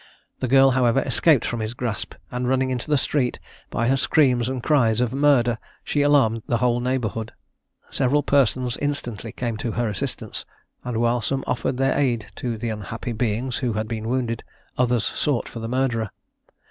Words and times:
The 0.39 0.47
girl, 0.47 0.71
however, 0.71 0.99
escaped 1.01 1.45
from 1.45 1.59
his 1.59 1.75
grasp, 1.75 2.15
and 2.31 2.47
running 2.49 2.71
into 2.71 2.89
the 2.89 2.97
street, 2.97 3.37
by 3.69 3.87
her 3.87 3.95
screams 3.97 4.49
and 4.49 4.63
cries 4.63 4.99
of 4.99 5.13
"murder," 5.13 5.59
she 5.83 6.01
alarmed 6.01 6.41
the 6.47 6.57
whole 6.57 6.79
neighbourhood. 6.79 7.33
Several 7.91 8.23
persons 8.23 8.77
instantly 8.77 9.31
came 9.31 9.57
to 9.57 9.73
her 9.73 9.87
assistance, 9.87 10.43
and 10.83 10.97
whilst 10.97 11.27
some 11.27 11.43
offered 11.45 11.77
their 11.77 11.95
aid 11.95 12.31
to 12.37 12.57
the 12.57 12.69
unhappy 12.69 13.11
beings 13.11 13.57
who 13.57 13.73
had 13.73 13.87
been 13.87 14.09
wounded, 14.09 14.43
others 14.75 15.05
sought 15.05 15.47
for 15.47 15.59
the 15.59 15.69
murderer. 15.69 16.09